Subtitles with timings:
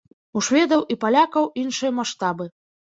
[0.39, 2.55] У шведаў і палякаў іншыя маштабы.